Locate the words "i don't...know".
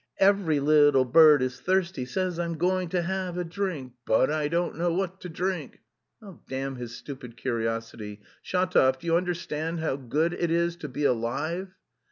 4.31-4.91